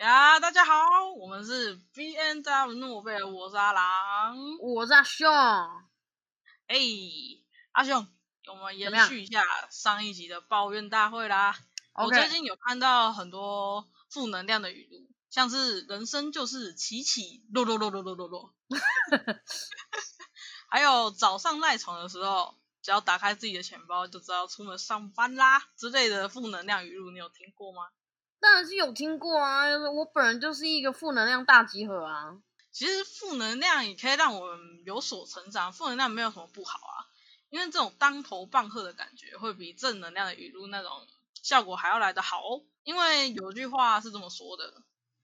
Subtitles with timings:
[0.00, 5.28] 呀，大家好，我们是 B N W 诺贝尔，我是阿郎，我是阿雄。
[6.68, 6.78] 哎，
[7.72, 8.08] 阿雄，
[8.48, 11.54] 我们延续一下上一集的抱怨大会啦。
[11.92, 18.54] 我最近有看到很多负能量的语录，像是人生就是起起落落落落落落落，
[20.70, 27.90] 还有早上赖床的时候，只要打开自己的钱包就知道出门上班啦之类的负能量语录，你有听过吗？
[28.40, 32.40] 当然是有听过啊，我本人就是一个负能量大集合啊。
[32.72, 37.06] 其实负能量也可以让我们有所成长，负能量没有什么不好啊。
[37.50, 40.90] 因为这种当头棒喝的感觉，会比正能量的语录那种
[41.42, 42.62] 效果还要来得好哦。
[42.84, 44.82] 因为有句话是这么说的：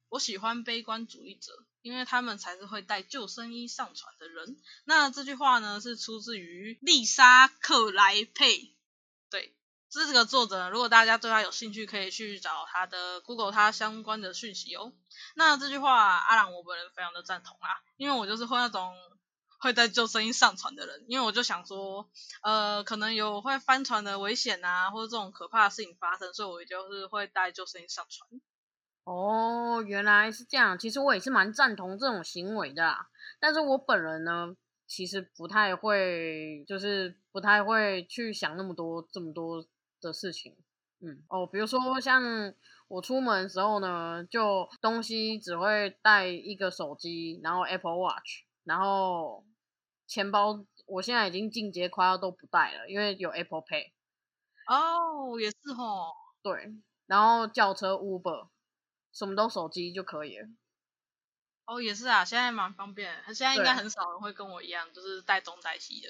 [0.09, 4.57] 我喜欢悲观主义者，因为他们才是会带救生衣上船的人。
[4.85, 8.75] 那这句话呢，是出自于丽莎克莱佩。
[9.31, 9.55] 对
[9.89, 14.93] 这个作者，如果大家对他有兴趣，可以去找他的 Google 他相关的讯息哦。
[15.37, 18.93] 那这句话，阿朗我本人非常的赞同啊，因为我就是会那种
[19.59, 22.11] 会带救生衣上船的人，因为我就想说，
[22.43, 28.29] 呃，可能有会翻船的危险啊，或者这种可怕的事情发生，所以我就是会带救生衣上船。
[29.05, 32.97] 哦，原来是这样，其实我也是蛮赞同这种行为的，
[33.39, 34.55] 但是我本人呢，
[34.89, 39.65] 其实不太会，就是不太会去想那么多这么多。
[40.07, 40.57] 的事情，
[41.01, 42.55] 嗯哦，比如说像
[42.89, 49.45] 我出门的时候呢，就东西只会带一个手机，然后 Apple Watch，然后
[50.07, 53.93] 钱包，我现在已经进阶快要都不带了，因为有 Apple Pay。
[54.69, 56.13] 哦，也是哦，
[56.43, 56.75] 对，
[57.07, 58.49] 然后轿车 Uber，
[59.13, 60.49] 什么都手机就可以了。
[61.67, 66.09] 哦，也是啊，现在蛮方便，现在应该很少人会跟我一样，就是带东带西的。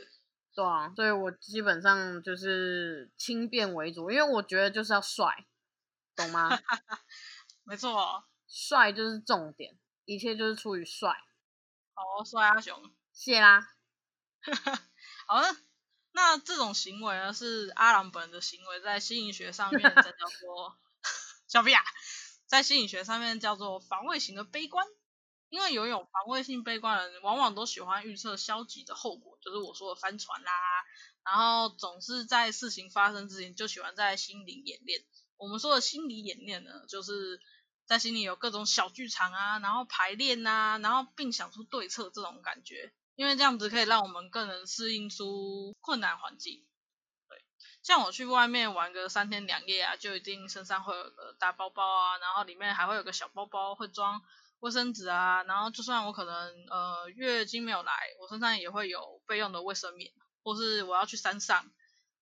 [0.56, 5.46] 对啊，所以我基本上就是轻便为主，因为我觉得就是要帅，
[6.16, 6.48] 懂吗？
[7.62, 11.10] 没错， 帅就是重点，一切就是出于帅。
[11.92, 13.68] 好，帅阿雄，谢啦。
[15.28, 15.54] 好了，
[16.12, 20.78] 那这种行为呢，是阿郎本人的行为，在心理学上面叫做
[21.46, 21.82] 小屁啊，
[22.46, 24.86] 在心理学上面叫做防卫型的悲观。
[25.48, 30.52] 因为拥有防卫性悲观的人，往往都喜欢预测消极的后果，就是我说的翻船啦。
[31.24, 35.04] 然后总是在事情发生之前就喜欢在心里演练。
[35.36, 37.40] 我们说的心理演练呢，就是
[37.84, 42.92] 在心里有各种小剧场啊，然后排练呐，然后并想出对策这种感觉。
[43.14, 46.66] 因为这样子可以让我们更能适应出困难环境。
[47.28, 47.44] 对，
[47.82, 54.22] 像我去外面玩个三天两夜啊，就一定身上会有个大包包啊，然后里面还会有个小包包会装。
[54.60, 56.34] 卫生纸啊，然后就算我可能
[56.70, 60.10] 呃月经没有来，我身上也会有备用的卫生棉，
[60.42, 61.64] 或是我要去山上，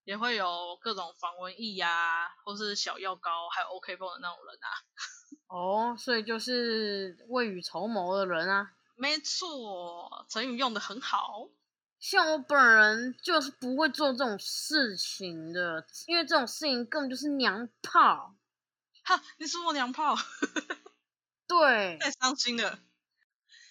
[0.05, 4.69] 也会有各种防蚊液呀，或是小药膏，还有 OK 绷的那种人啊。
[5.49, 8.73] 哦，所以就是未雨绸缪的人啊。
[8.97, 11.49] 没错，成语用的很好。
[12.01, 18.35] 像我本人就是不会做这种事情的，因为这种事情根本就是娘炮。
[19.05, 20.15] 哈，你是我娘炮？
[21.59, 22.79] 对，太伤心了，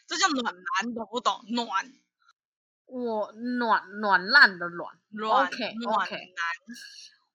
[0.07, 1.41] 这叫暖男，懂不懂？
[1.49, 1.67] 暖，
[2.85, 6.33] 我暖暖烂的暖，OK OK。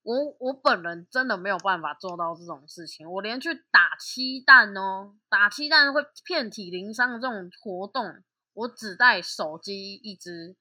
[0.03, 10.57] 我我本人真的没有办法做到这种事情，我连去打气弹哦，打气弹会遍体鳞伤的这种活动，我只带手机一只，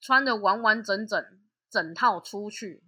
[0.00, 1.24] 穿的完完整整
[1.70, 2.82] 整套出去，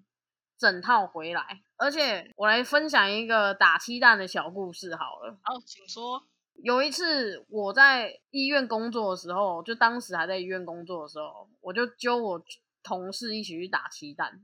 [0.58, 1.62] 整套回来。
[1.76, 5.38] 而且我来分享一个打气弹的小故事好了。
[5.42, 6.26] 好，请说。
[6.62, 12.44] 有一次我在医院工作的时候，就当时还在医院工作的时候，我就揪我
[12.84, 14.40] 同事一起去打气弹，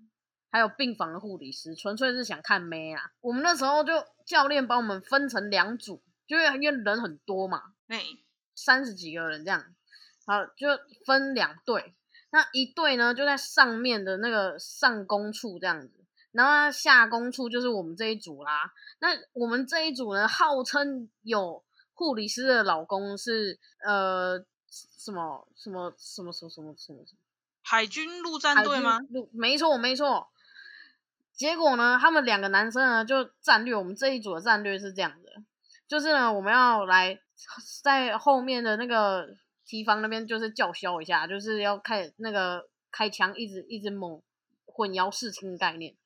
[0.51, 3.13] 还有病房的护理师，纯粹是想看妹啊。
[3.21, 3.93] 我们那时候就
[4.27, 8.03] 教练把我们分成两组，就因为人很多嘛，哎，
[8.57, 9.65] 三十几个人这样，
[10.27, 10.67] 好就
[11.07, 11.95] 分两队。
[12.31, 16.05] 那一队呢就在上面的那个上工处这样子。
[16.33, 18.73] 然后下工处就是我们这一组啦。
[19.01, 21.65] 那我们这一组呢，号称有
[21.99, 24.39] 护理师的老公是呃
[24.71, 27.19] 什么什么什么什么什么什么什么
[27.63, 29.01] 海军陆战队吗？
[29.11, 30.29] 陆没错没错。
[31.33, 35.43] 结果呢，他们两个男生呢就战略，我们这一组的战略是这样的，
[35.89, 37.19] 就是呢我们要来
[37.83, 39.27] 在后面的那个
[39.67, 44.23] 提防那边就是叫嚣一下，就是要开那个开枪，一直一直猛
[44.67, 45.97] 混淆视听概念。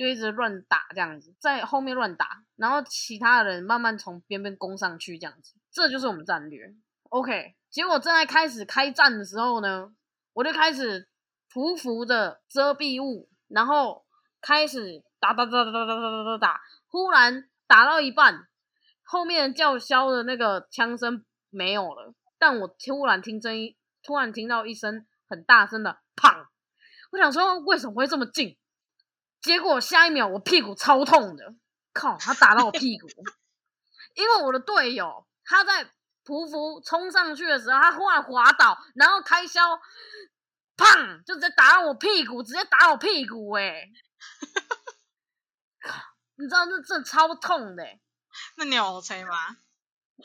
[0.00, 6.74] 就一直乱打这样子，在后面乱打，然后其他人慢慢从边边攻上去这样子，这就是我们战略。
[7.10, 9.92] OK，结果正在开始开战的时候呢，
[10.32, 11.06] 我就开始
[11.52, 14.06] 匍匐着遮蔽物，然后
[14.40, 18.48] 开始打打打打打打打打打，忽然打到一半，
[19.02, 26.46] 后面叫嚣的那个枪声没有了，但我突然听声音，突然听到一声很大声的“砰”，
[27.12, 28.56] 我想说为什么会这么近？
[29.42, 31.54] 结果下一秒我屁股超痛的，
[31.92, 33.08] 靠，他打到我屁股，
[34.14, 35.84] 因为我的队友他在
[36.24, 39.60] 匍匐冲上去的时候，他忽然滑倒，然后开销，
[40.76, 43.88] 砰，就直接打到我屁股，直接打我屁股，哎，
[45.82, 45.94] 靠，
[46.36, 47.84] 你知道那真的超痛的。
[48.56, 49.56] 那你有 OK 吗？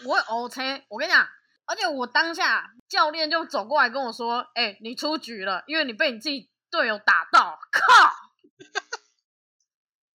[0.05, 1.27] 我 OK，我跟你讲，
[1.65, 8.24] 而且我当下教练就走过来跟我说：“哎，你出局了，因为你被你自己队友打到。”靠！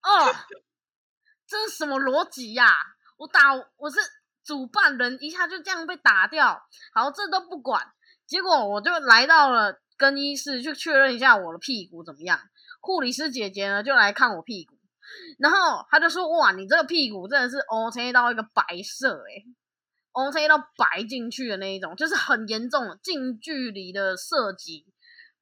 [0.02, 0.34] 哦，
[1.46, 2.70] 这是什么逻辑呀？
[3.16, 3.98] 我打我是
[4.42, 6.62] 主办人，一下就这样被打掉。
[6.94, 7.92] 好，这都不管，
[8.26, 12.40] 结果我就来到了更衣室，去确认一下我的屁股怎么样。
[12.80, 14.76] 护理师姐姐呢，就来看我屁股。
[15.38, 19.44] 然后她就说：“哇，你这个屁股真的是 O C 到一个白色，诶
[20.12, 24.86] o C 到白进去的那一种，就是很严重，近距离的射击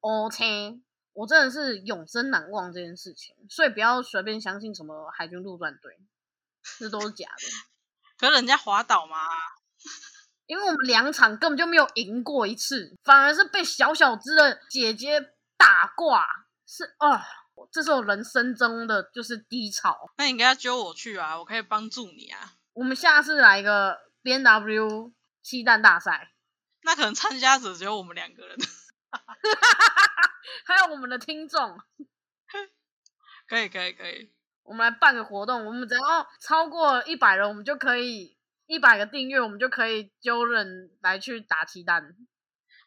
[0.00, 0.80] ，OK，
[1.18, 3.34] 我真的是永生难忘这件事情。
[3.50, 5.98] 所以不要随便相信什么海军陆战队，
[6.78, 7.46] 这都是假的。
[8.16, 9.16] 可是人家滑倒嘛，
[10.46, 16.24] 因为我们两场根本就没有赢过一次，反而是被小小只的姐姐打挂，
[16.66, 17.20] 是哦。”
[17.72, 20.12] 这是我人生中的就是低潮。
[20.16, 22.52] 那你应该要揪我去啊，我可以帮助你啊。
[22.72, 25.12] 我们下次来一个 B N W
[25.42, 26.30] 七蛋大赛。
[26.82, 28.56] 那可能参加者只有我们两个人。
[30.66, 31.80] 还有我们的听众。
[33.48, 34.32] 可以可以可以，
[34.62, 42.14] 我们来办个活动，我们只要超过一百人，我们就可以一百个订阅，我们就可以揪人来去打鸡蛋。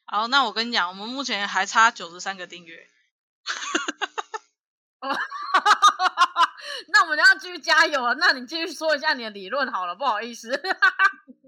[0.05, 2.87] 好，那我跟你讲，我们目前还差九十三个订阅。
[4.99, 5.09] 哦，
[6.89, 8.13] 那我们要继续加油啊！
[8.19, 10.61] 那你继续说一下你的理论好了，不好意思。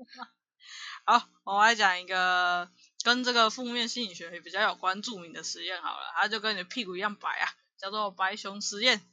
[1.05, 2.67] 好，我来讲一个
[3.03, 9.05] 跟这个负面心理学比较有关著名的实验好了，它就跟你的屁股一样白啊，叫做白熊实验。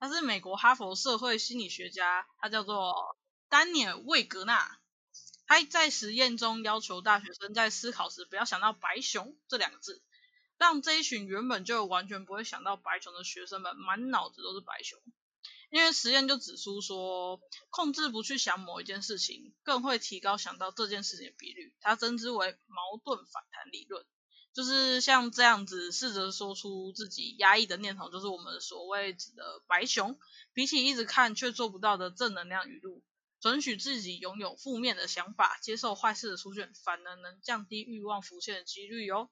[0.00, 3.16] 它是美国哈佛社会心理学家，他叫做
[3.48, 4.78] 丹尼尔·魏格纳。
[5.46, 10.02] 他在实验中要求大学生在思考时不要想到白熊这两个字。
[10.56, 14.98] 让这一群原本就完全不会想到白熊的学生们满脑子都是白熊，
[15.70, 21.74] 因为实验就指出说，控制不去想某一件事情，更会提高想到这件事情的比率。
[21.80, 24.04] 它称之为矛盾反弹理论，
[24.54, 30.18] 就是像这样子试着说出自己压抑的念头，就是我们所谓指的白熊。
[30.54, 33.04] 比起一直看却做不到的正能量语录，
[33.40, 39.30] 准许自己拥有负面的想法，接受坏事的出现，反而能降低欲望浮现的几率哟。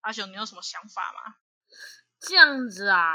[0.00, 1.36] 阿雄，你有什么想法吗？
[2.20, 3.08] 这样子啊，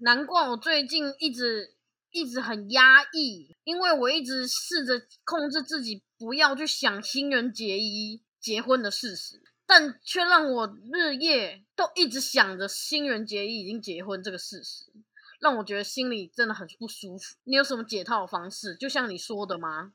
[0.00, 1.74] 难怪我最近一直
[2.14, 14.84] 一直很压抑，因为我一直试着控制自己不要去想新人结衣结婚的事实，但却让我日夜都一直想着新人结衣已经结婚这个事实，
[15.40, 17.34] 让我觉得心里真的很不舒服。
[17.42, 18.76] 你有什么解套的方式？
[18.76, 19.92] 就像你说的吗？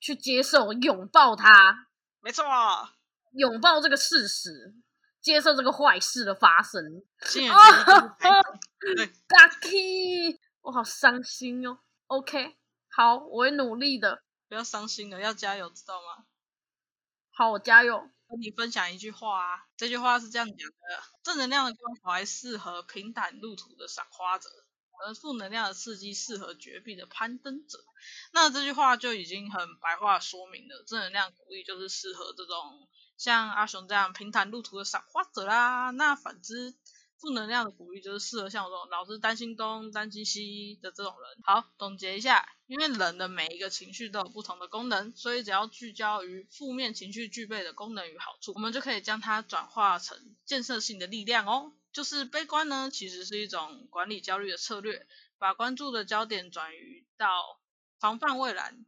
[0.00, 1.88] 去接受、拥抱他，
[2.20, 2.44] 没错，
[3.32, 4.74] 拥抱这个事实。
[5.20, 6.82] 接受这个坏事的发生。
[7.32, 7.46] 对
[9.28, 11.78] ，Lucky，我好伤心哦。
[12.06, 12.56] OK，
[12.88, 14.22] 好，我会努力的。
[14.48, 16.24] 不要伤心了，要加油，知道吗？
[17.30, 18.10] 好，我加油。
[18.28, 24.48] 跟你分享一句话啊，这句话是这样讲的：正能量的关怀适合平坦路途的赏花者，
[25.04, 27.78] 而负能量的刺激适合绝壁的攀登者。
[28.32, 32.88] 那这句话就已经很白话说明了，正能量鼓励就是适合这种。
[33.18, 36.74] 像阿雄这样平坦路途的赏花者啦，那反之
[37.22, 41.38] 负能量的鼓励就是适合像我这种老是担心东担心西的这种人。
[41.44, 51.72] 好，总结一下，因为人的每一个情绪都有不同的功能，所以只要聚焦于负面情绪具备的功能与好处，我们就可以将它转化成建设性的力量哦。
[51.92, 55.06] 就是悲观呢，其实是一种管理焦虑的策略，
[55.38, 57.60] 把关注的焦点转移到
[58.00, 58.84] 防范未然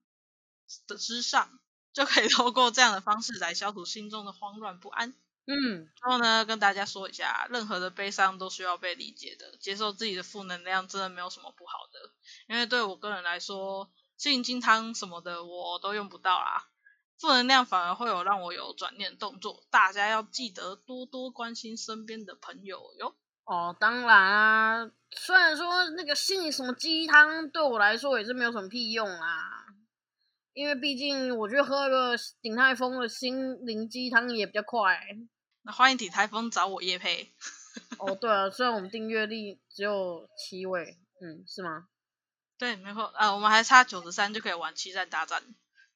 [0.88, 1.60] 的之上。
[1.92, 5.14] 就可以透过这样的方式来消除心中的慌乱不安。
[5.46, 12.10] 嗯，然后呢，跟大家说一下，任何的悲伤都需要被理解的，接受自己的负能量真的没有什么不好的。
[12.48, 16.66] 因为对我个人来说，心灵鸡汤什么的我都用不到啦，
[17.18, 19.66] 负能量反而会有让我有转念动作。
[19.70, 23.14] 大家要记得多多关心身边的朋友哟。
[23.44, 29.66] 哦，当然啊，虽然说那个心灵什么鸡汤对我来说也是没有什么屁用啊。
[30.54, 35.00] 因为毕竟，我觉得喝个鼎泰丰的心灵鸡汤也比较快。
[35.66, 37.32] 那欢迎鼎泰丰找我叶配。
[37.98, 41.88] 哦，对啊，虽然我们订阅率只有七位，嗯，是吗？
[42.58, 45.42] 对，没错，呃，我们还差九十三就可以玩七战大战。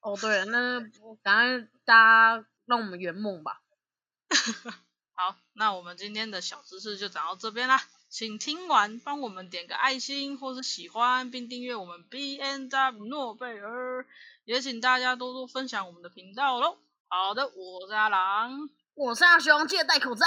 [0.01, 0.81] 哦，对了，那
[1.23, 3.61] 赶快大家让我们圆梦吧。
[5.13, 14.07] 好，那我们今天的小知识就讲到这边啦，请听完帮我们点个爱心或是喜欢，并订阅我们 B N W 诺贝尔，
[14.45, 16.79] 也请大家多多分享我们的频道喽。
[17.09, 18.69] 好的，我是阿郎，
[19.01, 20.27] 我是阿雄，记得戴口罩。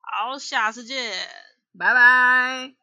[0.00, 1.12] 好，下次见，
[1.76, 2.76] 拜拜。